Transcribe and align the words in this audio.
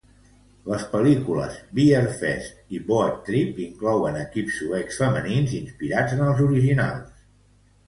Les 0.69 0.85
pel·lícules 0.93 1.59
Beerfest 1.79 2.73
i 2.77 2.81
Boat 2.87 3.21
Trip 3.29 3.61
inclouen 3.67 4.19
equips 4.23 4.59
suecs 4.63 4.99
femenins 5.05 5.57
inspirats 5.61 6.19
en 6.19 6.27
els 6.33 6.45
originals. 6.51 7.25